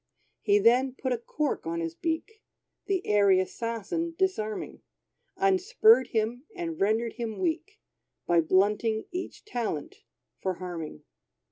He 0.41 0.57
then 0.57 0.95
put 0.95 1.11
a 1.13 1.17
cork 1.19 1.67
on 1.67 1.79
his 1.79 1.93
beak, 1.93 2.41
The 2.87 3.05
airy 3.05 3.39
assassin 3.39 4.15
disarming, 4.17 4.81
Unspurred 5.37 6.07
him, 6.07 6.45
and 6.55 6.81
rendered 6.81 7.13
him 7.13 7.37
weak, 7.37 7.79
By 8.25 8.41
blunting 8.41 9.05
each 9.11 9.45
talent 9.45 9.97
for 10.41 10.55
harming. 10.55 11.03